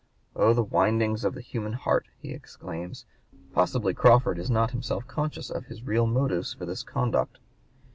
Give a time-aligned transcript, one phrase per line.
[0.35, 3.05] "Oh, the windings of the human heart!" he exclaims;
[3.53, 7.37] "possibly Crawford is not himself conscious of his real motives for this conduct."